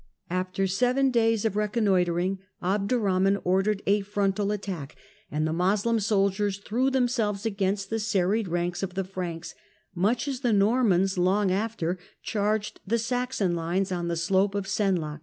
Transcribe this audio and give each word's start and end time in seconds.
After 0.31 0.65
seven 0.65 1.11
days 1.11 1.45
of 1.45 1.55
re 1.55 1.67
connoitring, 1.67 2.39
Abdurrahman 2.59 3.37
ordered 3.43 3.83
a 3.85 4.01
frontal 4.01 4.51
attack, 4.51 4.95
an$ 5.29 5.45
the 5.45 5.53
Moslem 5.53 5.99
soldiers 5.99 6.57
threw 6.57 6.89
themselves 6.89 7.45
against 7.45 7.91
the 7.91 7.99
serried 7.99 8.47
ranks 8.47 8.81
of 8.81 8.95
the 8.95 9.03
Franks, 9.03 9.53
much 9.93 10.27
as 10.27 10.39
the 10.39 10.53
Normans 10.53 11.19
long 11.19 11.51
after 11.51 11.99
charged 12.23 12.79
the 12.83 12.97
Saxon 12.97 13.53
lines 13.53 13.91
on 13.91 14.07
the 14.07 14.17
slopes 14.17 14.57
of 14.57 14.65
Senlac. 14.65 15.19